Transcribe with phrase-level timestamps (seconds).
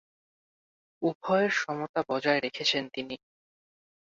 [1.01, 3.15] উভয়ের সমতা বজায় রেখেছেন তিনি।